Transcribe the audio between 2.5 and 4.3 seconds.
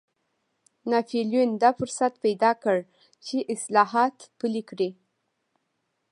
کړ چې اصلاحات